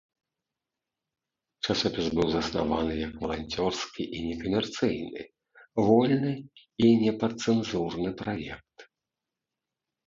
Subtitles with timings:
[1.67, 5.21] Часопіс быў заснаваны як валанцёрскі і некамерцыйны,
[5.91, 6.33] вольны
[6.89, 8.77] і непадцэнзурны праект.